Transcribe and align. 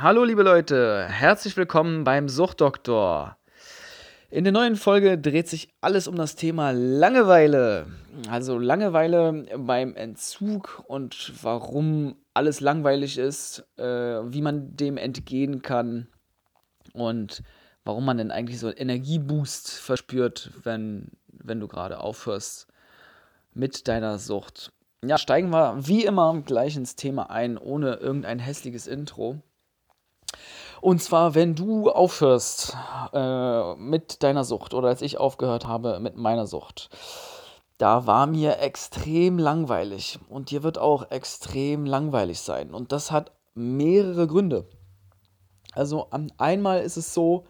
Hallo 0.00 0.24
liebe 0.24 0.42
Leute, 0.42 1.06
herzlich 1.06 1.54
willkommen 1.56 2.02
beim 2.02 2.30
Suchtdoktor. 2.30 3.36
In 4.30 4.42
der 4.42 4.52
neuen 4.52 4.76
Folge 4.76 5.18
dreht 5.18 5.48
sich 5.48 5.68
alles 5.82 6.08
um 6.08 6.16
das 6.16 6.34
Thema 6.34 6.70
Langeweile. 6.70 7.86
Also 8.30 8.58
Langeweile 8.58 9.46
beim 9.58 9.94
Entzug 9.94 10.82
und 10.88 11.34
warum 11.42 12.16
alles 12.32 12.60
langweilig 12.60 13.18
ist, 13.18 13.64
äh, 13.76 13.84
wie 13.84 14.40
man 14.40 14.74
dem 14.74 14.96
entgehen 14.96 15.60
kann 15.60 16.08
und 16.94 17.42
warum 17.84 18.06
man 18.06 18.16
denn 18.16 18.30
eigentlich 18.30 18.60
so 18.60 18.68
einen 18.68 18.78
Energieboost 18.78 19.72
verspürt, 19.72 20.52
wenn, 20.64 21.10
wenn 21.28 21.60
du 21.60 21.68
gerade 21.68 22.00
aufhörst 22.00 22.66
mit 23.52 23.86
deiner 23.88 24.18
Sucht. 24.18 24.72
Ja, 25.04 25.18
steigen 25.18 25.50
wir 25.50 25.76
wie 25.86 26.06
immer 26.06 26.40
gleich 26.46 26.76
ins 26.76 26.96
Thema 26.96 27.30
ein, 27.30 27.58
ohne 27.58 27.96
irgendein 27.96 28.38
hässliches 28.38 28.86
Intro. 28.86 29.42
Und 30.80 31.02
zwar, 31.02 31.34
wenn 31.34 31.54
du 31.54 31.90
aufhörst 31.90 32.76
äh, 33.12 33.74
mit 33.76 34.22
deiner 34.22 34.44
Sucht 34.44 34.74
oder 34.74 34.88
als 34.88 35.02
ich 35.02 35.18
aufgehört 35.18 35.66
habe 35.66 36.00
mit 36.00 36.16
meiner 36.16 36.46
Sucht, 36.46 36.90
da 37.78 38.06
war 38.06 38.26
mir 38.26 38.58
extrem 38.58 39.38
langweilig 39.38 40.18
und 40.28 40.50
dir 40.50 40.62
wird 40.62 40.78
auch 40.78 41.10
extrem 41.10 41.86
langweilig 41.86 42.40
sein. 42.40 42.74
Und 42.74 42.92
das 42.92 43.10
hat 43.10 43.32
mehrere 43.54 44.26
Gründe. 44.26 44.66
Also 45.72 46.08
einmal 46.36 46.82
ist 46.82 46.96
es 46.96 47.14
so, 47.14 47.44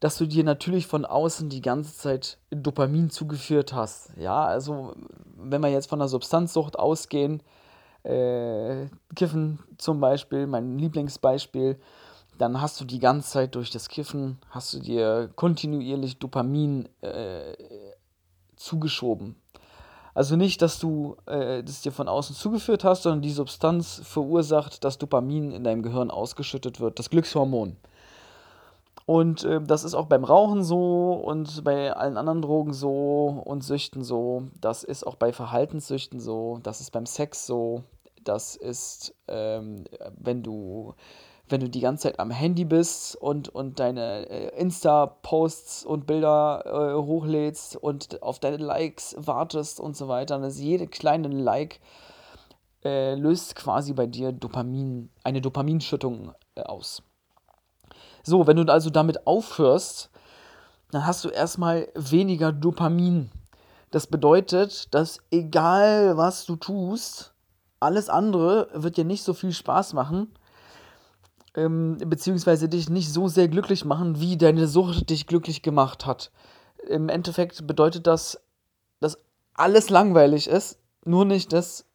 dass 0.00 0.16
du 0.16 0.26
dir 0.26 0.44
natürlich 0.44 0.86
von 0.86 1.04
außen 1.04 1.48
die 1.50 1.60
ganze 1.60 1.94
Zeit 1.96 2.38
Dopamin 2.50 3.10
zugeführt 3.10 3.72
hast. 3.72 4.12
Ja, 4.16 4.44
also 4.44 4.94
wenn 5.36 5.60
wir 5.62 5.70
jetzt 5.70 5.88
von 5.88 5.98
der 5.98 6.08
Substanzsucht 6.08 6.78
ausgehen, 6.78 7.42
äh, 8.04 8.86
Kiffen 9.14 9.58
zum 9.78 10.00
Beispiel, 10.00 10.46
mein 10.46 10.78
Lieblingsbeispiel, 10.78 11.78
dann 12.38 12.60
hast 12.60 12.80
du 12.80 12.84
die 12.84 12.98
ganze 12.98 13.30
Zeit 13.30 13.54
durch 13.54 13.70
das 13.70 13.88
Kiffen, 13.88 14.38
hast 14.50 14.72
du 14.72 14.78
dir 14.78 15.30
kontinuierlich 15.36 16.18
Dopamin 16.18 16.88
äh, 17.02 17.54
zugeschoben. 18.56 19.36
Also 20.14 20.36
nicht, 20.36 20.60
dass 20.62 20.78
du 20.78 21.16
äh, 21.26 21.62
das 21.62 21.82
dir 21.82 21.92
von 21.92 22.08
außen 22.08 22.34
zugeführt 22.34 22.84
hast, 22.84 23.02
sondern 23.02 23.22
die 23.22 23.30
Substanz 23.30 24.00
verursacht, 24.04 24.84
dass 24.84 24.98
Dopamin 24.98 25.52
in 25.52 25.64
deinem 25.64 25.82
Gehirn 25.82 26.10
ausgeschüttet 26.10 26.80
wird, 26.80 26.98
das 26.98 27.10
Glückshormon. 27.10 27.76
Und 29.06 29.44
äh, 29.44 29.60
das 29.60 29.84
ist 29.84 29.94
auch 29.94 30.06
beim 30.06 30.24
Rauchen 30.24 30.62
so 30.62 31.12
und 31.12 31.64
bei 31.64 31.92
allen 31.92 32.16
anderen 32.16 32.42
Drogen 32.42 32.72
so 32.72 33.42
und 33.44 33.62
Süchten 33.62 34.04
so. 34.04 34.44
Das 34.60 34.84
ist 34.84 35.06
auch 35.06 35.16
bei 35.16 35.32
Verhaltenssüchten 35.32 36.20
so. 36.20 36.60
Das 36.62 36.80
ist 36.80 36.90
beim 36.90 37.06
Sex 37.06 37.46
so. 37.46 37.82
Das 38.24 38.56
ist, 38.56 39.14
ähm, 39.28 39.84
wenn 40.16 40.42
du 40.42 40.94
wenn 41.50 41.60
du 41.60 41.68
die 41.68 41.80
ganze 41.80 42.04
Zeit 42.04 42.20
am 42.20 42.30
Handy 42.30 42.64
bist 42.64 43.16
und, 43.16 43.48
und 43.48 43.80
deine 43.80 44.28
äh, 44.30 44.60
Insta-Posts 44.60 45.84
und 45.84 46.06
Bilder 46.06 46.62
äh, 46.64 46.94
hochlädst 46.94 47.76
und 47.76 48.22
auf 48.22 48.38
deine 48.38 48.58
Likes 48.58 49.16
wartest 49.18 49.80
und 49.80 49.96
so 49.96 50.06
weiter, 50.06 50.36
dann 50.36 50.44
ist 50.44 50.60
jede 50.60 50.86
kleine 50.86 51.26
Like 51.26 51.80
äh, 52.84 53.14
löst 53.14 53.56
quasi 53.56 53.92
bei 53.92 54.06
dir 54.06 54.32
Dopamin, 54.32 55.10
eine 55.24 55.40
Dopaminschüttung 55.40 56.32
äh, 56.54 56.62
aus. 56.62 57.02
So, 58.22 58.46
wenn 58.46 58.56
du 58.56 58.72
also 58.72 58.90
damit 58.90 59.26
aufhörst, 59.26 60.10
dann 60.90 61.06
hast 61.06 61.24
du 61.24 61.28
erstmal 61.28 61.88
weniger 61.94 62.52
Dopamin. 62.52 63.30
Das 63.90 64.06
bedeutet, 64.06 64.94
dass 64.94 65.20
egal 65.30 66.16
was 66.16 66.46
du 66.46 66.56
tust, 66.56 67.29
alles 67.80 68.08
andere 68.08 68.68
wird 68.72 68.96
dir 68.96 69.04
nicht 69.04 69.24
so 69.24 69.34
viel 69.34 69.52
Spaß 69.52 69.94
machen, 69.94 70.32
ähm, 71.54 71.98
beziehungsweise 71.98 72.68
dich 72.68 72.88
nicht 72.88 73.12
so 73.12 73.26
sehr 73.26 73.48
glücklich 73.48 73.84
machen, 73.84 74.20
wie 74.20 74.36
deine 74.36 74.68
Sucht 74.68 75.10
dich 75.10 75.26
glücklich 75.26 75.62
gemacht 75.62 76.06
hat. 76.06 76.30
Im 76.86 77.08
Endeffekt 77.08 77.66
bedeutet 77.66 78.06
das, 78.06 78.40
dass 79.00 79.18
alles 79.54 79.90
langweilig 79.90 80.46
ist, 80.46 80.78
nur 81.04 81.24
nicht 81.24 81.52
das, 81.52 81.86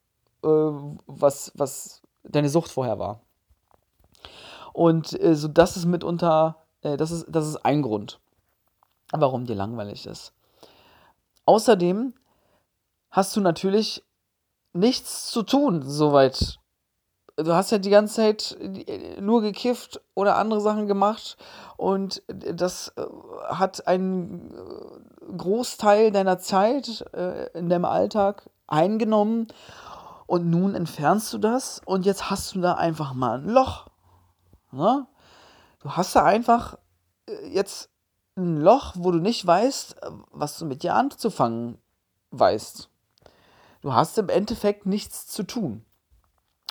äh, 0.44 0.47
was, 0.47 1.51
was 1.56 2.01
deine 2.24 2.50
Sucht 2.50 2.72
vorher 2.72 3.00
war. 3.00 3.22
Und 4.74 5.19
äh, 5.22 5.35
so 5.35 5.47
das 5.47 5.78
ist 5.78 5.85
mitunter, 5.85 6.57
äh, 6.81 6.97
das, 6.97 7.12
ist, 7.12 7.28
das 7.29 7.47
ist 7.47 7.66
ein 7.66 7.81
Grund, 7.81 8.19
warum 9.13 9.45
dir 9.45 9.56
langweilig 9.56 10.06
ist. 10.06 10.34
Außerdem 11.45 12.13
hast 13.12 13.35
du 13.35 13.41
natürlich 13.41 14.03
nichts 14.75 15.31
zu 15.31 15.44
tun, 15.44 15.81
soweit. 15.84 16.59
Du 17.38 17.53
hast 17.53 17.72
ja 17.72 17.80
die 17.80 17.90
ganze 17.90 18.16
Zeit 18.16 18.58
äh, 18.62 19.19
nur 19.19 19.41
gekifft 19.41 20.02
oder 20.13 20.38
andere 20.38 20.62
Sachen 20.62 20.88
gemacht 20.88 21.38
und 21.75 22.24
das 22.28 22.94
äh, 22.96 23.03
hat 23.50 23.88
einen 23.88 24.53
äh, 24.53 25.38
Großteil 25.38 26.12
deiner 26.12 26.38
Zeit 26.38 27.03
in 27.56 27.68
deinem 27.68 27.86
Alltag 27.86 28.50
eingenommen 28.68 29.47
und 30.28 30.50
nun 30.50 30.75
entfernst 30.75 31.34
du 31.34 31.40
das 31.40 31.81
und 31.84 32.06
jetzt 32.06 32.30
hast 32.30 32.53
du 32.53 32.62
da 32.62 32.75
einfach 32.75 33.13
mal 33.13 33.40
ein 33.40 33.50
Loch. 33.50 33.88
Ne? 34.72 35.07
Du 35.80 35.92
hast 35.92 36.16
da 36.16 36.24
einfach 36.24 36.78
jetzt 37.50 37.90
ein 38.36 38.57
Loch, 38.57 38.94
wo 38.96 39.12
du 39.12 39.18
nicht 39.18 39.46
weißt, 39.46 39.96
was 40.31 40.59
du 40.59 40.66
mit 40.66 40.84
dir 40.84 40.94
anzufangen 40.94 41.80
weißt. 42.30 42.90
Du 43.85 43.94
hast 43.94 44.18
im 44.18 44.29
Endeffekt 44.29 44.88
nichts 44.88 45.28
zu 45.28 45.44
tun. 45.44 45.85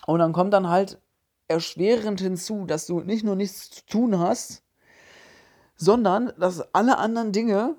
Und 0.05 0.19
dann 0.19 0.33
kommt 0.33 0.53
dann 0.53 0.69
halt 0.69 1.01
erschwerend 1.47 2.21
hinzu, 2.21 2.67
dass 2.67 2.87
du 2.87 3.03
nicht 3.03 3.23
nur 3.23 3.37
nichts 3.37 3.71
zu 3.71 3.87
tun 3.87 4.19
hast, 4.19 4.65
sondern 5.77 6.33
dass 6.41 6.75
alle 6.75 6.99
anderen 6.99 7.31
Dinge 7.31 7.77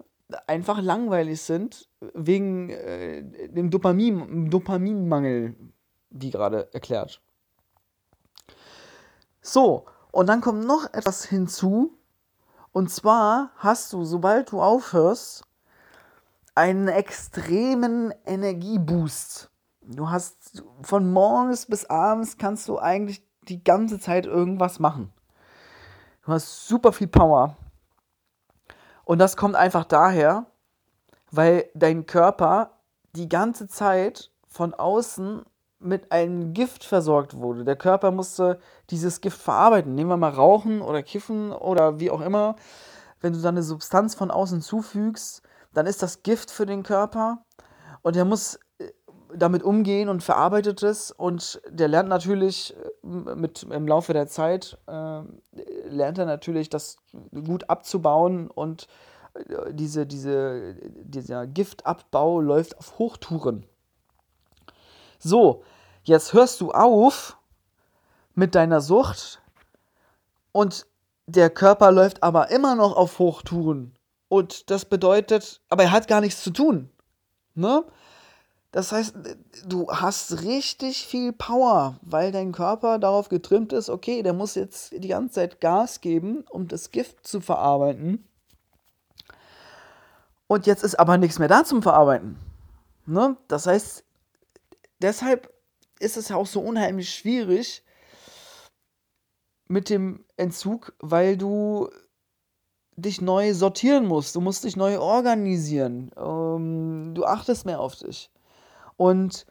einfach 0.47 0.81
langweilig 0.81 1.41
sind 1.41 1.89
wegen 2.13 2.69
äh, 2.69 3.49
dem 3.49 3.71
Dopamin, 3.71 4.49
Dopaminmangel, 4.49 5.57
wie 6.11 6.29
gerade 6.29 6.73
erklärt. 6.73 7.21
So, 9.41 9.83
und 10.13 10.27
dann 10.27 10.39
kommt 10.39 10.65
noch 10.65 10.93
etwas 10.93 11.25
hinzu, 11.25 11.91
und 12.71 12.89
zwar 12.89 13.51
hast 13.57 13.91
du, 13.91 14.05
sobald 14.05 14.53
du 14.53 14.61
aufhörst, 14.61 15.43
einen 16.55 16.87
extremen 16.87 18.13
Energieboost. 18.25 19.51
Du 19.81 20.09
hast 20.09 20.63
von 20.81 21.11
morgens 21.11 21.67
bis 21.67 21.85
abends 21.85 22.37
kannst 22.37 22.67
du 22.69 22.79
eigentlich 22.79 23.21
die 23.43 23.63
ganze 23.63 23.99
Zeit 23.99 24.25
irgendwas 24.25 24.79
machen. 24.79 25.13
Du 26.25 26.31
hast 26.31 26.67
super 26.67 26.91
viel 26.91 27.07
Power. 27.07 27.55
Und 29.03 29.19
das 29.19 29.37
kommt 29.37 29.55
einfach 29.55 29.85
daher, 29.85 30.47
weil 31.29 31.69
dein 31.75 32.07
Körper 32.07 32.79
die 33.15 33.29
ganze 33.29 33.67
Zeit 33.67 34.31
von 34.47 34.73
außen 34.73 35.43
mit 35.77 36.11
einem 36.11 36.53
Gift 36.53 36.83
versorgt 36.83 37.37
wurde. 37.37 37.63
Der 37.63 37.75
Körper 37.75 38.09
musste 38.09 38.59
dieses 38.89 39.21
Gift 39.21 39.39
verarbeiten. 39.39 39.93
Nehmen 39.93 40.09
wir 40.09 40.17
mal 40.17 40.31
Rauchen 40.31 40.81
oder 40.81 41.03
Kiffen 41.03 41.51
oder 41.51 41.99
wie 41.99 42.09
auch 42.09 42.21
immer. 42.21 42.55
Wenn 43.21 43.33
du 43.33 43.41
dann 43.41 43.55
eine 43.55 43.63
Substanz 43.63 44.15
von 44.15 44.31
außen 44.31 44.61
zufügst, 44.61 45.43
dann 45.75 45.85
ist 45.85 46.01
das 46.01 46.23
Gift 46.23 46.49
für 46.49 46.65
den 46.65 46.83
Körper 46.83 47.43
und 48.01 48.15
er 48.15 48.25
muss 48.25 48.59
äh, 48.79 48.91
damit 49.35 49.61
umgehen 49.61 50.09
und 50.09 50.23
verarbeitet 50.23 50.81
es 50.83 51.11
und 51.11 51.61
der 51.69 51.87
lernt 51.87 52.09
natürlich 52.09 52.75
äh, 53.03 53.35
mit 53.35 53.63
im 53.63 53.87
Laufe 53.87 54.13
der 54.13 54.27
Zeit 54.27 54.77
äh, 54.87 55.21
lernt 55.87 56.17
er 56.17 56.25
natürlich 56.25 56.69
das 56.69 56.97
gut 57.31 57.69
abzubauen 57.69 58.49
und 58.49 58.87
äh, 59.33 59.73
diese, 59.73 60.05
diese, 60.05 60.75
dieser 61.03 61.45
Giftabbau 61.45 62.39
läuft 62.39 62.77
auf 62.77 62.97
Hochtouren. 62.97 63.65
So, 65.19 65.63
jetzt 66.03 66.33
hörst 66.33 66.61
du 66.61 66.71
auf 66.71 67.37
mit 68.33 68.55
deiner 68.55 68.81
Sucht 68.81 69.41
und 70.51 70.87
der 71.27 71.49
Körper 71.49 71.91
läuft 71.91 72.23
aber 72.23 72.51
immer 72.51 72.75
noch 72.75 72.95
auf 72.95 73.19
Hochtouren. 73.19 73.97
Und 74.27 74.69
das 74.69 74.85
bedeutet, 74.85 75.61
aber 75.69 75.83
er 75.83 75.91
hat 75.91 76.07
gar 76.07 76.21
nichts 76.21 76.43
zu 76.43 76.51
tun. 76.51 76.89
Ne? 77.53 77.83
Das 78.71 78.91
heißt, 78.91 79.15
du 79.65 79.89
hast 79.89 80.41
richtig 80.41 81.07
viel 81.07 81.31
Power, 81.31 81.97
weil 82.01 82.31
dein 82.33 82.51
Körper 82.51 82.99
darauf 82.99 83.29
getrimmt 83.29 83.71
ist, 83.71 83.89
okay, 83.89 84.21
der 84.21 84.33
muss 84.33 84.55
jetzt 84.55 84.91
die 84.91 85.07
ganze 85.07 85.35
Zeit 85.35 85.61
Gas 85.61 86.01
geben, 86.01 86.43
um 86.49 86.67
das 86.67 86.91
Gift 86.91 87.25
zu 87.25 87.39
verarbeiten. 87.39 88.27
Und 90.47 90.67
jetzt 90.67 90.83
ist 90.83 90.99
aber 90.99 91.17
nichts 91.17 91.39
mehr 91.39 91.47
da 91.47 91.63
zum 91.63 91.81
Verarbeiten. 91.81 92.37
Ne? 93.05 93.37
Das 93.47 93.65
heißt, 93.65 94.03
deshalb 95.01 95.53
ist 95.99 96.17
es 96.17 96.31
auch 96.31 96.45
so 96.45 96.59
unheimlich 96.59 97.13
schwierig 97.13 97.83
mit 99.67 99.89
dem 99.89 100.25
Entzug, 100.37 100.93
weil 100.99 101.37
du 101.37 101.89
dich 102.95 103.21
neu 103.21 103.53
sortieren 103.53 104.05
musst, 104.05 104.35
du 104.35 104.41
musst 104.41 104.63
dich 104.63 104.75
neu 104.75 104.99
organisieren, 104.99 106.11
ähm, 106.17 107.13
du 107.13 107.25
achtest 107.25 107.65
mehr 107.65 107.79
auf 107.79 107.95
dich. 107.95 108.29
Und 108.97 109.45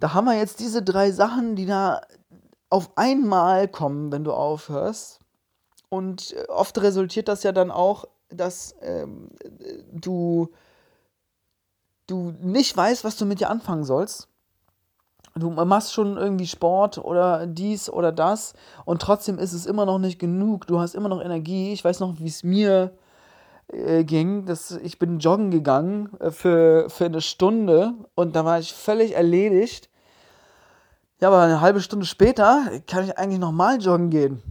da 0.00 0.14
haben 0.14 0.24
wir 0.24 0.36
jetzt 0.36 0.60
diese 0.60 0.82
drei 0.82 1.12
Sachen, 1.12 1.56
die 1.56 1.66
da 1.66 2.00
auf 2.70 2.96
einmal 2.96 3.68
kommen, 3.68 4.10
wenn 4.12 4.24
du 4.24 4.32
aufhörst. 4.32 5.20
Und 5.88 6.32
äh, 6.32 6.46
oft 6.48 6.80
resultiert 6.80 7.28
das 7.28 7.42
ja 7.42 7.52
dann 7.52 7.70
auch, 7.70 8.06
dass 8.30 8.74
ähm, 8.80 9.30
du, 9.92 10.48
du 12.06 12.34
nicht 12.40 12.76
weißt, 12.76 13.04
was 13.04 13.16
du 13.16 13.26
mit 13.26 13.40
dir 13.40 13.50
anfangen 13.50 13.84
sollst. 13.84 14.29
Du 15.34 15.50
machst 15.50 15.92
schon 15.92 16.16
irgendwie 16.16 16.46
Sport 16.46 16.98
oder 16.98 17.46
dies 17.46 17.88
oder 17.88 18.10
das 18.10 18.54
und 18.84 19.00
trotzdem 19.00 19.38
ist 19.38 19.52
es 19.52 19.64
immer 19.64 19.86
noch 19.86 19.98
nicht 19.98 20.18
genug. 20.18 20.66
Du 20.66 20.80
hast 20.80 20.94
immer 20.94 21.08
noch 21.08 21.22
Energie. 21.22 21.72
Ich 21.72 21.84
weiß 21.84 22.00
noch, 22.00 22.18
wie 22.18 22.26
es 22.26 22.42
mir 22.42 22.92
äh, 23.68 24.04
ging. 24.04 24.44
Das, 24.46 24.72
ich 24.72 24.98
bin 24.98 25.20
joggen 25.20 25.50
gegangen 25.50 26.10
äh, 26.18 26.30
für, 26.30 26.90
für 26.90 27.04
eine 27.04 27.20
Stunde 27.20 27.94
und 28.14 28.34
da 28.34 28.44
war 28.44 28.58
ich 28.58 28.72
völlig 28.72 29.14
erledigt. 29.14 29.88
Ja, 31.20 31.28
aber 31.28 31.42
eine 31.42 31.60
halbe 31.60 31.80
Stunde 31.80 32.06
später 32.06 32.64
kann 32.86 33.04
ich 33.04 33.16
eigentlich 33.18 33.38
nochmal 33.38 33.80
joggen 33.80 34.10
gehen. 34.10 34.42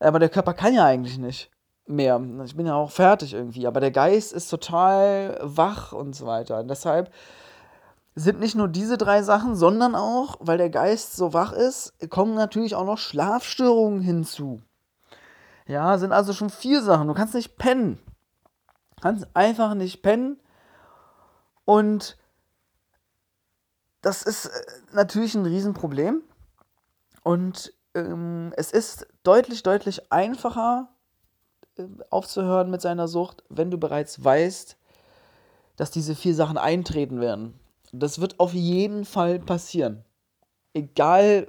Aber 0.00 0.18
der 0.18 0.28
Körper 0.28 0.54
kann 0.54 0.74
ja 0.74 0.84
eigentlich 0.84 1.18
nicht 1.18 1.50
mehr. 1.86 2.20
Ich 2.44 2.56
bin 2.56 2.66
ja 2.66 2.74
auch 2.74 2.90
fertig 2.90 3.34
irgendwie. 3.34 3.66
Aber 3.66 3.80
der 3.80 3.90
Geist 3.90 4.32
ist 4.32 4.48
total 4.48 5.38
wach 5.42 5.92
und 5.92 6.16
so 6.16 6.26
weiter. 6.26 6.60
Und 6.60 6.68
deshalb 6.68 7.12
sind 8.18 8.40
nicht 8.40 8.54
nur 8.54 8.66
diese 8.66 8.96
drei 8.96 9.22
Sachen, 9.22 9.54
sondern 9.54 9.94
auch, 9.94 10.36
weil 10.40 10.56
der 10.56 10.70
Geist 10.70 11.16
so 11.16 11.34
wach 11.34 11.52
ist, 11.52 11.92
kommen 12.08 12.34
natürlich 12.34 12.74
auch 12.74 12.86
noch 12.86 12.96
Schlafstörungen 12.96 14.00
hinzu. 14.00 14.62
Ja, 15.66 15.98
sind 15.98 16.12
also 16.12 16.32
schon 16.32 16.48
vier 16.48 16.82
Sachen. 16.82 17.08
Du 17.08 17.14
kannst 17.14 17.34
nicht 17.34 17.58
pennen. 17.58 17.98
Du 18.96 19.02
kannst 19.02 19.28
einfach 19.34 19.74
nicht 19.74 20.02
pennen. 20.02 20.40
Und 21.66 22.16
das 24.00 24.22
ist 24.22 24.46
äh, 24.46 24.50
natürlich 24.94 25.34
ein 25.34 25.44
Riesenproblem. 25.44 26.22
Und 27.22 27.74
ähm, 27.94 28.54
es 28.56 28.72
ist 28.72 29.06
deutlich, 29.24 29.62
deutlich 29.62 30.10
einfacher 30.10 30.88
äh, 31.76 31.84
aufzuhören 32.08 32.70
mit 32.70 32.80
seiner 32.80 33.08
Sucht, 33.08 33.44
wenn 33.50 33.70
du 33.70 33.76
bereits 33.76 34.24
weißt, 34.24 34.78
dass 35.76 35.90
diese 35.90 36.14
vier 36.14 36.34
Sachen 36.34 36.56
eintreten 36.56 37.20
werden. 37.20 37.60
Das 37.98 38.20
wird 38.20 38.40
auf 38.40 38.52
jeden 38.54 39.04
Fall 39.04 39.38
passieren. 39.38 40.04
Egal 40.74 41.48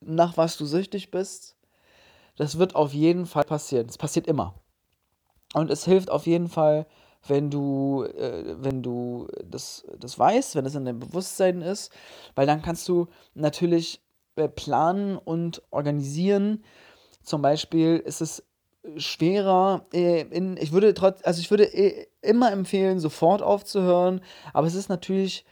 nach 0.00 0.36
was 0.36 0.56
du 0.56 0.66
süchtig 0.66 1.10
bist, 1.10 1.56
das 2.36 2.58
wird 2.58 2.74
auf 2.74 2.92
jeden 2.92 3.26
Fall 3.26 3.44
passieren. 3.44 3.86
Es 3.88 3.98
passiert 3.98 4.26
immer. 4.26 4.54
Und 5.54 5.70
es 5.70 5.84
hilft 5.84 6.10
auf 6.10 6.26
jeden 6.26 6.48
Fall, 6.48 6.86
wenn 7.26 7.50
du, 7.50 8.04
äh, 8.04 8.56
wenn 8.58 8.82
du 8.82 9.26
das, 9.44 9.86
das 9.98 10.18
weißt, 10.18 10.54
wenn 10.54 10.66
es 10.66 10.74
in 10.74 10.84
deinem 10.84 11.00
Bewusstsein 11.00 11.62
ist, 11.62 11.90
weil 12.34 12.46
dann 12.46 12.62
kannst 12.62 12.88
du 12.88 13.08
natürlich 13.34 14.02
äh, 14.36 14.48
planen 14.48 15.16
und 15.16 15.62
organisieren. 15.70 16.62
Zum 17.22 17.42
Beispiel 17.42 17.96
ist 17.96 18.20
es 18.20 18.44
schwerer 18.96 19.86
äh, 19.92 20.22
in, 20.22 20.56
ich 20.58 20.72
würde 20.72 20.94
trotz, 20.94 21.20
also 21.24 21.40
ich 21.40 21.50
würde 21.50 21.72
äh, 21.72 22.06
immer 22.20 22.52
empfehlen, 22.52 23.00
sofort 23.00 23.42
aufzuhören, 23.42 24.20
aber 24.52 24.66
es 24.66 24.74
ist 24.74 24.88
natürlich 24.88 25.44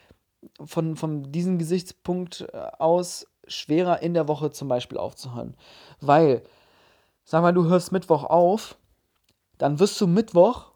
von, 0.64 0.96
von 0.96 1.30
diesem 1.32 1.58
Gesichtspunkt 1.58 2.46
äh, 2.52 2.56
aus 2.78 3.26
schwerer 3.46 4.02
in 4.02 4.14
der 4.14 4.28
Woche 4.28 4.50
zum 4.50 4.68
Beispiel 4.68 4.98
aufzuhören. 4.98 5.56
Weil, 6.00 6.42
sag 7.24 7.42
mal, 7.42 7.52
du 7.52 7.64
hörst 7.66 7.92
Mittwoch 7.92 8.24
auf, 8.24 8.76
dann 9.58 9.78
wirst 9.78 10.00
du 10.00 10.06
Mittwoch 10.06 10.72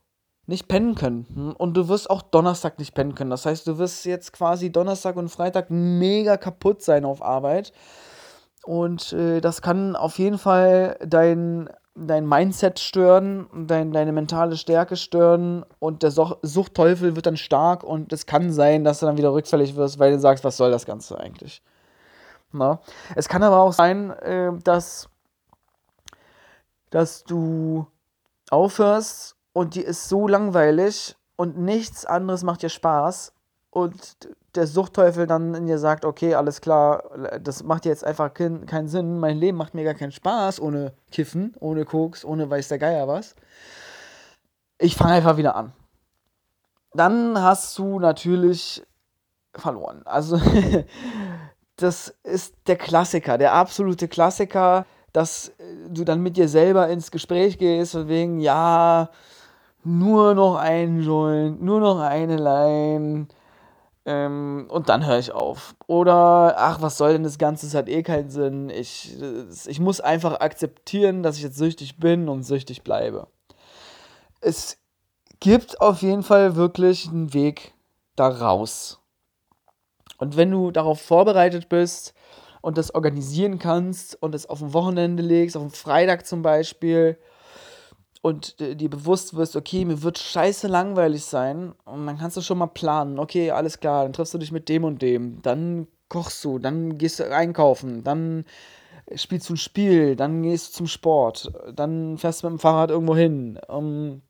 nicht 0.47 0.67
pennen 0.67 0.95
können. 0.95 1.27
Hm? 1.33 1.57
Und 1.57 1.75
du 1.77 1.89
wirst 1.89 2.11
auch 2.11 2.23
Donnerstag 2.23 2.79
nicht 2.79 2.95
pennen 2.95 3.15
können. 3.15 3.31
Das 3.31 3.47
heißt, 3.47 3.67
du 3.67 3.79
wirst 3.79 4.05
jetzt 4.05 4.33
quasi 4.33 4.73
Donnerstag 4.73 5.17
und 5.17 5.29
Freitag 5.29 5.71
mega 5.71 6.37
kaputt 6.37 6.83
sein 6.83 7.05
auf 7.05 7.23
Arbeit. 7.23 7.73
Und 8.65 9.13
äh, 9.13 9.41
das 9.41 9.63
kann 9.63 9.95
auf 9.95 10.19
jeden 10.19 10.39
Fall 10.39 10.99
dein, 11.07 11.69
dein 12.07 12.27
Mindset 12.27 12.79
stören, 12.79 13.49
dein, 13.67 13.93
deine 13.93 14.13
mentale 14.13 14.57
Stärke 14.57 14.97
stören 14.97 15.65
und 15.79 16.03
der 16.03 16.11
Suchtteufel 16.11 17.17
wird 17.17 17.27
dann 17.27 17.37
stark 17.37 17.83
und 17.85 18.13
es 18.13 18.27
kann 18.27 18.53
sein, 18.53 18.85
dass 18.85 19.01
du 19.01 19.07
dann 19.07 19.17
wieder 19.17 19.33
rückfällig 19.33 19.77
wirst, 19.77 19.99
weil 19.99 20.13
du 20.13 20.19
sagst, 20.19 20.45
was 20.45 20.57
soll 20.57 20.71
das 20.71 20.87
Ganze 20.87 21.19
eigentlich? 21.19 21.63
Na? 22.53 22.81
Es 23.15 23.29
kann 23.29 23.43
aber 23.43 23.61
auch 23.61 23.73
sein, 23.73 24.11
äh, 24.11 24.53
dass, 24.65 25.09
dass 26.91 27.25
du 27.25 27.87
aufhörst 28.51 29.37
und 29.53 29.75
die 29.75 29.83
ist 29.83 30.09
so 30.09 30.29
langweilig 30.29 31.17
und 31.37 31.59
nichts 31.59 32.07
anderes 32.07 32.43
macht 32.43 32.63
dir 32.63 32.71
Spaß 32.71 33.33
und 33.71 34.29
der 34.55 34.67
Suchtteufel 34.67 35.27
dann 35.27 35.55
in 35.55 35.67
dir 35.67 35.79
sagt, 35.79 36.05
okay, 36.05 36.35
alles 36.35 36.61
klar, 36.61 37.05
das 37.41 37.63
macht 37.63 37.85
jetzt 37.85 38.05
einfach 38.05 38.33
keinen 38.33 38.67
kein 38.67 38.89
Sinn, 38.89 39.19
mein 39.19 39.37
Leben 39.37 39.59
macht 39.59 39.75
mir 39.75 39.85
gar 39.85 39.95
keinen 39.95 40.13
Spaß 40.13 40.61
ohne 40.61 40.93
Kiffen, 41.11 41.55
ohne 41.61 41.85
Koks, 41.85 42.25
ohne 42.25 42.49
weiß 42.49 42.69
der 42.69 42.79
Geier 42.79 43.07
was. 43.09 43.35
Ich 44.79 44.97
fange 44.97 45.15
einfach 45.15 45.37
wieder 45.37 45.55
an. 45.55 45.73
Dann 46.95 47.41
hast 47.41 47.79
du 47.79 47.99
natürlich 47.99 48.83
verloren. 49.55 50.03
Also 50.05 50.41
das 51.77 52.15
ist 52.23 52.55
der 52.67 52.77
Klassiker, 52.77 53.39
der 53.39 53.53
absolute 53.53 54.09
Klassiker, 54.09 54.87
dass 55.13 55.53
du 55.89 56.05
dann 56.05 56.23
mit 56.23 56.37
dir 56.37 56.49
selber 56.49 56.89
ins 56.89 57.11
Gespräch 57.11 57.59
gehst 57.59 57.95
und 57.95 58.09
wegen, 58.09 58.41
ja, 58.41 59.11
nur 59.85 60.35
noch 60.35 60.57
ein 60.57 61.01
Joint, 61.01 61.63
nur 61.63 61.81
noch 61.81 62.01
eine 62.01 62.37
Line 62.37 63.27
ähm, 64.09 64.69
und 64.71 64.89
dann 64.89 65.05
höre 65.05 65.19
ich 65.19 65.33
auf. 65.33 65.77
Oder, 65.87 66.55
ach, 66.57 66.81
was 66.81 66.97
soll 66.97 67.13
denn 67.13 67.25
das 67.25 67.37
Ganze? 67.37 67.67
Es 67.67 67.75
hat 67.75 67.91
eh 67.91 68.03
keinen 68.03 68.31
Sinn. 68.31 68.71
Ich, 68.71 69.15
ich 69.67 69.81
muss 69.81 70.01
einfach 70.01 70.41
akzeptieren, 70.41 71.23
dass 71.23 71.37
ich 71.37 71.43
jetzt 71.43 71.59
süchtig 71.59 71.99
bin 71.99 72.31
und 72.31 72.43
süchtig 72.43 72.83
bleibe. 72.83 73.27
Es 74.41 74.79
gibt 75.41 75.83
auf 75.83 76.01
jeden 76.01 76.23
Fall 76.23 76.57
wirklich 76.57 77.07
einen 77.07 77.35
Weg 77.35 77.75
da 78.17 78.29
raus. 78.29 78.99
Und 80.17 80.39
wenn 80.39 80.51
du 80.51 80.71
darauf 80.71 81.03
vorbereitet 81.03 81.69
bist 81.69 82.15
und 82.63 82.79
das 82.79 82.95
organisieren 82.95 83.59
kannst 83.59 84.21
und 84.23 84.35
es 84.35 84.47
auf 84.47 84.63
ein 84.63 84.73
Wochenende 84.73 85.23
legst, 85.23 85.55
auf 85.55 85.63
einen 85.63 85.71
Freitag 85.71 86.27
zum 86.27 86.41
Beispiel, 86.41 87.19
und 88.23 88.59
dir 88.61 88.91
bewusst 88.91 89.35
wirst, 89.35 89.57
okay, 89.57 89.85
mir 89.85 90.03
wird 90.03 90.19
scheiße 90.19 90.67
langweilig 90.67 91.25
sein 91.25 91.73
und 91.85 92.07
dann 92.07 92.19
kannst 92.19 92.37
du 92.37 92.41
schon 92.41 92.59
mal 92.59 92.67
planen, 92.67 93.19
okay, 93.19 93.51
alles 93.51 93.81
klar, 93.81 94.05
dann 94.05 94.13
triffst 94.13 94.35
du 94.35 94.39
dich 94.39 94.53
mit 94.53 94.69
dem 94.69 94.85
und 94.85 95.03
dem, 95.03 95.41
dann 95.43 95.87
kochst 96.09 96.45
du, 96.45 96.59
dann 96.59 96.99
gehst 96.99 97.21
du 97.21 97.33
einkaufen, 97.33 98.03
dann 98.03 98.45
spielst 99.15 99.49
du 99.49 99.55
ein 99.55 99.59
Spiel, 99.59 100.17
dann 100.17 100.43
gehst 100.43 100.69
du 100.69 100.79
zum 100.79 100.87
Sport, 100.87 101.53
dann 101.75 102.19
fährst 102.19 102.43
du 102.43 102.49
mit 102.49 102.59
dem 102.59 102.61
Fahrrad 102.61 102.91
irgendwo 102.91 103.17
hin 103.17 103.59
um, 103.69 104.23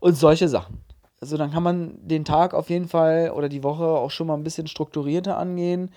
und 0.00 0.16
solche 0.16 0.48
Sachen. 0.48 0.84
Also 1.20 1.38
dann 1.38 1.50
kann 1.52 1.62
man 1.62 1.96
den 2.06 2.26
Tag 2.26 2.52
auf 2.52 2.68
jeden 2.68 2.88
Fall 2.88 3.30
oder 3.34 3.48
die 3.48 3.62
Woche 3.62 3.86
auch 3.86 4.10
schon 4.10 4.26
mal 4.26 4.34
ein 4.34 4.44
bisschen 4.44 4.66
strukturierter 4.66 5.38
angehen. 5.38 5.90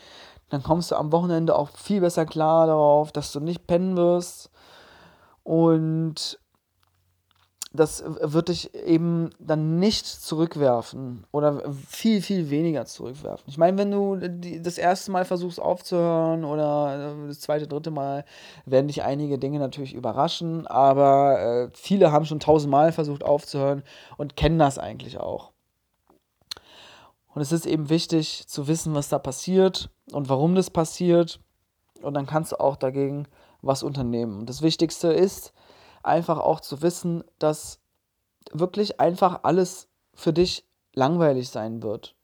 Dann 0.50 0.63
kommst 0.63 0.91
du 0.91 0.96
am 0.96 1.12
Wochenende 1.12 1.53
auch 1.58 1.70
viel 1.72 2.00
besser 2.00 2.25
klar 2.25 2.67
darauf, 2.67 3.12
dass 3.12 3.34
du 3.34 3.41
nicht 3.41 3.67
pennen 3.67 3.98
wirst 3.98 4.50
und 5.44 6.39
das 7.77 8.03
wird 8.05 8.50
dich 8.50 8.74
eben 8.74 9.29
dann 9.39 9.79
nicht 9.79 10.05
zurückwerfen 10.05 11.25
oder 11.31 11.63
viel, 11.88 12.22
viel 12.22 12.50
weniger 12.50 12.86
zurückwerfen. 12.86 13.46
Ich 13.48 13.57
meine, 13.57 13.77
wenn 13.77 13.91
du 13.91 14.17
das 14.62 14.77
erste 14.77 15.12
Mal 15.12 15.25
versuchst 15.25 15.62
aufzuhören 15.62 16.43
oder 16.43 17.15
das 17.27 17.39
zweite, 17.39 17.67
dritte 17.67 17.91
Mal, 17.91 18.25
werden 18.65 18.88
dich 18.88 19.03
einige 19.03 19.38
Dinge 19.38 19.60
natürlich 19.60 19.93
überraschen, 19.93 20.67
aber 20.67 21.39
äh, 21.39 21.69
viele 21.74 22.12
haben 22.12 22.25
schon 22.25 22.39
tausendmal 22.39 22.91
versucht 22.91 23.24
aufzuhören 23.24 23.84
und 24.17 24.36
kennen 24.36 24.60
das 24.60 24.77
eigentlich 24.77 25.17
auch. 25.19 25.51
Und 27.34 27.41
es 27.41 27.51
ist 27.51 27.67
eben 27.67 27.89
wichtig 27.89 28.48
zu 28.48 28.67
wissen, 28.67 28.96
was 28.96 29.10
da 29.10 29.19
passiert 29.19 29.91
und 30.12 30.27
warum 30.27 30.55
das 30.55 30.72
passiert. 30.72 31.39
Und 32.01 32.15
dann 32.15 32.25
kannst 32.25 32.51
du 32.51 32.60
auch 32.60 32.75
dagegen 32.75 33.27
was 33.62 33.84
unternehmen. 33.84 34.39
Und 34.39 34.50
das 34.50 34.62
Wichtigste 34.62 35.10
ist, 35.10 35.53
einfach 36.08 36.40
auch 36.40 36.60
zu 36.60 36.82
wissen, 36.82 37.24
dass 37.40 37.80
wirklich 38.52 39.00
einfach 39.00 39.42
alles 39.44 39.88
für 40.14 40.34
dich 40.34 40.68
langweilig 40.94 41.50
sein 41.50 41.84
wird. 41.84 42.16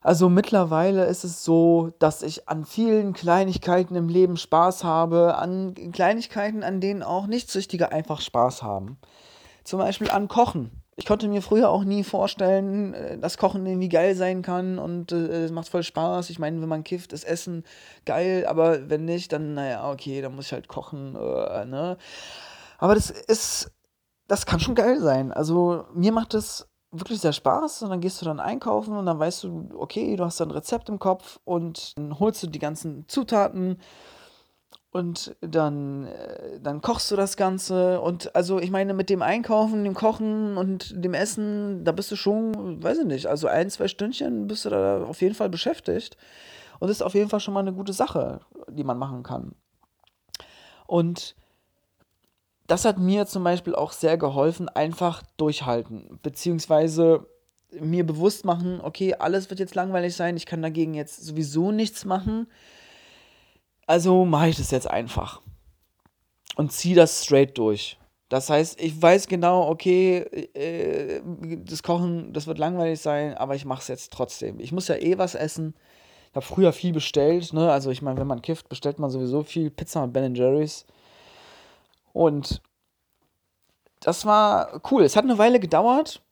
Also 0.00 0.28
mittlerweile 0.28 1.04
ist 1.04 1.22
es 1.22 1.44
so, 1.44 1.92
dass 2.00 2.22
ich 2.22 2.48
an 2.48 2.64
vielen 2.64 3.12
Kleinigkeiten 3.12 3.94
im 3.94 4.08
Leben 4.08 4.36
Spaß 4.36 4.82
habe, 4.82 5.36
an 5.36 5.74
Kleinigkeiten, 5.92 6.64
an 6.64 6.80
denen 6.80 7.04
auch 7.04 7.28
Nichtsüchtige 7.28 7.92
einfach 7.92 8.20
Spaß 8.20 8.64
haben. 8.64 8.98
Zum 9.62 9.78
Beispiel 9.78 10.10
an 10.10 10.26
Kochen. 10.26 10.82
Ich 10.96 11.06
konnte 11.06 11.28
mir 11.28 11.40
früher 11.40 11.70
auch 11.70 11.84
nie 11.84 12.04
vorstellen, 12.04 12.94
äh, 12.94 13.18
dass 13.18 13.38
Kochen 13.38 13.64
irgendwie 13.64 13.88
geil 13.88 14.14
sein 14.14 14.42
kann 14.42 14.78
und 14.78 15.12
äh, 15.12 15.44
es 15.44 15.52
macht 15.52 15.68
voll 15.68 15.84
Spaß. 15.84 16.30
Ich 16.30 16.38
meine, 16.38 16.60
wenn 16.60 16.68
man 16.68 16.84
kifft, 16.84 17.12
ist 17.12 17.24
Essen 17.24 17.64
geil, 18.04 18.44
aber 18.46 18.90
wenn 18.90 19.04
nicht, 19.04 19.32
dann, 19.32 19.54
naja, 19.54 19.90
okay, 19.90 20.20
dann 20.20 20.34
muss 20.34 20.46
ich 20.46 20.52
halt 20.52 20.68
kochen, 20.68 21.16
äh, 21.16 21.64
ne? 21.64 21.96
Aber 22.82 22.96
das 22.96 23.10
ist, 23.10 23.70
das 24.26 24.44
kann 24.44 24.58
schon 24.58 24.74
geil 24.74 24.98
sein. 24.98 25.30
Also 25.30 25.84
mir 25.94 26.10
macht 26.10 26.34
das 26.34 26.68
wirklich 26.90 27.20
sehr 27.20 27.32
Spaß 27.32 27.82
und 27.82 27.90
dann 27.90 28.00
gehst 28.00 28.20
du 28.20 28.24
dann 28.24 28.40
einkaufen 28.40 28.96
und 28.96 29.06
dann 29.06 29.20
weißt 29.20 29.44
du, 29.44 29.68
okay, 29.76 30.16
du 30.16 30.24
hast 30.24 30.40
dann 30.40 30.48
ein 30.48 30.56
Rezept 30.56 30.88
im 30.88 30.98
Kopf 30.98 31.38
und 31.44 31.96
dann 31.96 32.18
holst 32.18 32.42
du 32.42 32.48
die 32.48 32.58
ganzen 32.58 33.06
Zutaten 33.06 33.78
und 34.90 35.36
dann, 35.40 36.08
äh, 36.08 36.58
dann 36.60 36.80
kochst 36.80 37.08
du 37.12 37.14
das 37.14 37.36
Ganze. 37.36 38.00
Und 38.00 38.34
also, 38.34 38.58
ich 38.58 38.72
meine, 38.72 38.94
mit 38.94 39.10
dem 39.10 39.22
Einkaufen, 39.22 39.84
dem 39.84 39.94
Kochen 39.94 40.56
und 40.56 40.92
dem 41.04 41.14
Essen, 41.14 41.84
da 41.84 41.92
bist 41.92 42.10
du 42.10 42.16
schon, 42.16 42.82
weiß 42.82 42.98
ich 42.98 43.06
nicht, 43.06 43.26
also 43.26 43.46
ein, 43.46 43.70
zwei 43.70 43.86
Stündchen 43.86 44.48
bist 44.48 44.64
du 44.64 44.70
da 44.70 45.04
auf 45.04 45.20
jeden 45.20 45.36
Fall 45.36 45.50
beschäftigt. 45.50 46.16
Und 46.80 46.88
das 46.88 46.96
ist 46.96 47.02
auf 47.02 47.14
jeden 47.14 47.30
Fall 47.30 47.38
schon 47.38 47.54
mal 47.54 47.60
eine 47.60 47.74
gute 47.74 47.92
Sache, 47.92 48.40
die 48.68 48.82
man 48.82 48.98
machen 48.98 49.22
kann. 49.22 49.54
Und 50.88 51.36
das 52.72 52.86
hat 52.86 52.98
mir 52.98 53.26
zum 53.26 53.44
Beispiel 53.44 53.74
auch 53.74 53.92
sehr 53.92 54.16
geholfen, 54.16 54.66
einfach 54.70 55.22
durchhalten, 55.36 56.18
beziehungsweise 56.22 57.26
mir 57.78 58.06
bewusst 58.06 58.46
machen, 58.46 58.80
okay, 58.82 59.12
alles 59.12 59.50
wird 59.50 59.60
jetzt 59.60 59.74
langweilig 59.74 60.16
sein, 60.16 60.38
ich 60.38 60.46
kann 60.46 60.62
dagegen 60.62 60.94
jetzt 60.94 61.22
sowieso 61.22 61.70
nichts 61.70 62.06
machen. 62.06 62.46
Also 63.86 64.24
mache 64.24 64.48
ich 64.48 64.56
das 64.56 64.70
jetzt 64.70 64.90
einfach 64.90 65.42
und 66.56 66.72
ziehe 66.72 66.96
das 66.96 67.22
straight 67.22 67.58
durch. 67.58 67.98
Das 68.30 68.48
heißt, 68.48 68.80
ich 68.80 69.02
weiß 69.02 69.26
genau, 69.26 69.68
okay, 69.68 70.20
äh, 70.54 71.20
das 71.66 71.82
Kochen, 71.82 72.32
das 72.32 72.46
wird 72.46 72.56
langweilig 72.56 73.00
sein, 73.00 73.34
aber 73.34 73.54
ich 73.54 73.66
mache 73.66 73.82
es 73.82 73.88
jetzt 73.88 74.14
trotzdem. 74.14 74.58
Ich 74.60 74.72
muss 74.72 74.88
ja 74.88 74.96
eh 74.96 75.18
was 75.18 75.34
essen. 75.34 75.74
Ich 76.30 76.36
habe 76.36 76.46
früher 76.46 76.72
viel 76.72 76.94
bestellt, 76.94 77.52
ne? 77.52 77.70
Also 77.70 77.90
ich 77.90 78.00
meine, 78.00 78.18
wenn 78.18 78.26
man 78.26 78.40
kifft, 78.40 78.70
bestellt 78.70 78.98
man 78.98 79.10
sowieso 79.10 79.42
viel 79.42 79.70
Pizza 79.70 80.02
und 80.02 80.14
Ben 80.14 80.34
Jerry's. 80.34 80.86
Und 82.12 82.60
das 84.00 84.26
war 84.26 84.80
cool. 84.90 85.02
Es 85.04 85.16
hat 85.16 85.24
eine 85.24 85.38
Weile 85.38 85.60
gedauert, 85.60 86.22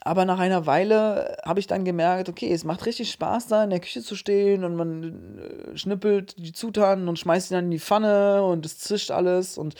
aber 0.00 0.24
nach 0.24 0.38
einer 0.38 0.66
Weile 0.66 1.36
habe 1.44 1.60
ich 1.60 1.66
dann 1.66 1.84
gemerkt, 1.84 2.28
okay, 2.28 2.52
es 2.52 2.64
macht 2.64 2.86
richtig 2.86 3.10
Spaß, 3.10 3.48
da 3.48 3.64
in 3.64 3.70
der 3.70 3.80
Küche 3.80 4.02
zu 4.02 4.14
stehen 4.14 4.64
und 4.64 4.76
man 4.76 5.38
äh, 5.38 5.76
schnippelt 5.76 6.38
die 6.38 6.52
Zutaten 6.52 7.08
und 7.08 7.18
schmeißt 7.18 7.48
sie 7.48 7.54
dann 7.54 7.66
in 7.66 7.70
die 7.72 7.80
Pfanne 7.80 8.44
und 8.44 8.64
es 8.64 8.78
zischt 8.78 9.10
alles 9.10 9.58
und 9.58 9.74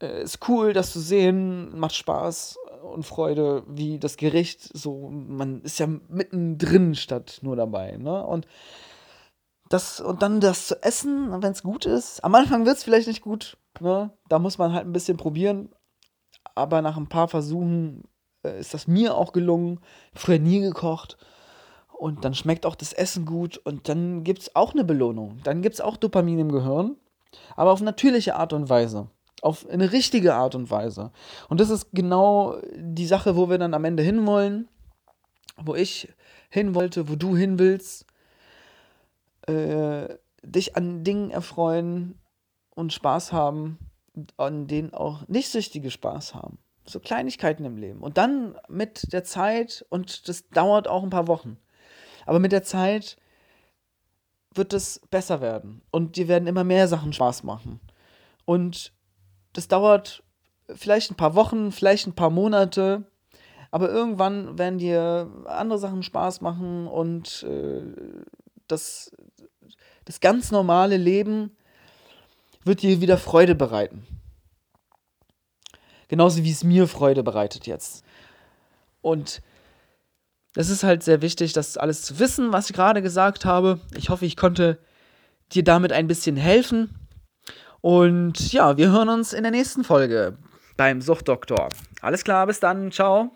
äh, 0.00 0.22
ist 0.22 0.48
cool, 0.48 0.72
das 0.74 0.92
zu 0.92 1.00
sehen, 1.00 1.78
macht 1.78 1.94
Spaß 1.94 2.58
und 2.92 3.04
Freude, 3.04 3.64
wie 3.66 3.98
das 3.98 4.16
Gericht 4.16 4.60
so, 4.76 5.08
man 5.10 5.62
ist 5.62 5.78
ja 5.78 5.86
mittendrin 5.86 6.94
statt 6.94 7.38
nur 7.42 7.56
dabei, 7.56 7.96
ne? 7.96 8.24
Und 8.24 8.46
das, 9.68 10.00
und 10.00 10.22
dann 10.22 10.40
das 10.40 10.68
zu 10.68 10.82
essen, 10.82 11.42
wenn 11.42 11.52
es 11.52 11.62
gut 11.62 11.84
ist. 11.84 12.24
Am 12.24 12.34
Anfang 12.34 12.64
wird 12.64 12.76
es 12.76 12.84
vielleicht 12.84 13.08
nicht 13.08 13.20
gut, 13.20 13.58
ne? 13.80 14.12
Da 14.28 14.38
muss 14.38 14.58
man 14.58 14.72
halt 14.72 14.86
ein 14.86 14.92
bisschen 14.92 15.16
probieren. 15.16 15.70
Aber 16.54 16.82
nach 16.82 16.96
ein 16.96 17.08
paar 17.08 17.28
Versuchen 17.28 18.04
äh, 18.42 18.58
ist 18.58 18.74
das 18.74 18.86
mir 18.86 19.16
auch 19.16 19.32
gelungen. 19.32 19.80
Früher 20.14 20.38
nie 20.38 20.60
gekocht. 20.60 21.16
Und 21.92 22.24
dann 22.24 22.34
schmeckt 22.34 22.64
auch 22.66 22.76
das 22.76 22.92
Essen 22.92 23.26
gut. 23.26 23.58
Und 23.58 23.88
dann 23.88 24.24
gibt 24.24 24.42
es 24.42 24.56
auch 24.56 24.72
eine 24.72 24.84
Belohnung. 24.84 25.40
Dann 25.44 25.62
gibt 25.62 25.74
es 25.74 25.80
auch 25.80 25.96
Dopamin 25.96 26.38
im 26.38 26.52
Gehirn. 26.52 26.96
Aber 27.56 27.72
auf 27.72 27.80
natürliche 27.80 28.36
Art 28.36 28.52
und 28.52 28.68
Weise 28.68 29.08
auf 29.42 29.68
eine 29.68 29.92
richtige 29.92 30.34
Art 30.34 30.54
und 30.54 30.70
Weise. 30.70 31.12
Und 31.48 31.60
das 31.60 31.70
ist 31.70 31.88
genau 31.92 32.56
die 32.74 33.06
Sache, 33.06 33.36
wo 33.36 33.48
wir 33.48 33.58
dann 33.58 33.74
am 33.74 33.84
Ende 33.84 34.02
hinwollen, 34.02 34.68
wo 35.56 35.74
ich 35.74 36.08
hin 36.50 36.74
wollte, 36.74 37.08
wo 37.08 37.14
du 37.14 37.36
hin 37.36 37.58
willst. 37.58 38.06
Äh, 39.46 40.08
dich 40.42 40.76
an 40.76 41.04
Dingen 41.04 41.30
erfreuen 41.30 42.18
und 42.78 42.92
Spaß 42.92 43.32
haben, 43.32 43.76
an 44.36 44.68
denen 44.68 44.94
auch 44.94 45.26
nicht 45.26 45.50
süchtige 45.50 45.90
Spaß 45.90 46.36
haben. 46.36 46.58
So 46.86 47.00
Kleinigkeiten 47.00 47.64
im 47.64 47.76
Leben. 47.76 48.00
Und 48.00 48.18
dann 48.18 48.56
mit 48.68 49.12
der 49.12 49.24
Zeit, 49.24 49.84
und 49.90 50.28
das 50.28 50.48
dauert 50.50 50.86
auch 50.86 51.02
ein 51.02 51.10
paar 51.10 51.26
Wochen, 51.26 51.58
aber 52.24 52.38
mit 52.38 52.52
der 52.52 52.62
Zeit 52.62 53.16
wird 54.54 54.72
es 54.72 55.00
besser 55.10 55.40
werden. 55.40 55.82
Und 55.90 56.16
dir 56.16 56.28
werden 56.28 56.46
immer 56.46 56.62
mehr 56.62 56.86
Sachen 56.86 57.12
Spaß 57.12 57.42
machen. 57.42 57.80
Und 58.44 58.92
das 59.54 59.66
dauert 59.66 60.22
vielleicht 60.72 61.10
ein 61.10 61.16
paar 61.16 61.34
Wochen, 61.34 61.72
vielleicht 61.72 62.06
ein 62.06 62.14
paar 62.14 62.30
Monate, 62.30 63.10
aber 63.72 63.90
irgendwann 63.90 64.56
werden 64.56 64.78
dir 64.78 65.30
andere 65.46 65.80
Sachen 65.80 66.04
Spaß 66.04 66.42
machen 66.42 66.86
und 66.86 67.42
äh, 67.42 67.82
das, 68.68 69.10
das 70.04 70.20
ganz 70.20 70.52
normale 70.52 70.96
Leben 70.96 71.57
wird 72.68 72.82
dir 72.82 73.00
wieder 73.00 73.18
Freude 73.18 73.56
bereiten. 73.56 74.06
Genauso 76.06 76.44
wie 76.44 76.50
es 76.50 76.62
mir 76.62 76.86
Freude 76.86 77.22
bereitet 77.22 77.66
jetzt. 77.66 78.04
Und 79.02 79.42
das 80.54 80.70
ist 80.70 80.82
halt 80.82 81.02
sehr 81.02 81.20
wichtig, 81.22 81.52
das 81.52 81.76
alles 81.76 82.02
zu 82.02 82.18
wissen, 82.18 82.52
was 82.52 82.70
ich 82.70 82.76
gerade 82.76 83.02
gesagt 83.02 83.44
habe. 83.44 83.80
Ich 83.96 84.08
hoffe, 84.08 84.24
ich 84.24 84.36
konnte 84.36 84.78
dir 85.52 85.64
damit 85.64 85.92
ein 85.92 86.06
bisschen 86.06 86.36
helfen. 86.36 86.94
Und 87.80 88.52
ja, 88.52 88.76
wir 88.76 88.90
hören 88.90 89.08
uns 89.08 89.32
in 89.32 89.42
der 89.42 89.52
nächsten 89.52 89.84
Folge 89.84 90.36
beim 90.76 91.00
Suchtdoktor. 91.00 91.68
Alles 92.00 92.24
klar, 92.24 92.46
bis 92.46 92.60
dann, 92.60 92.90
ciao. 92.90 93.30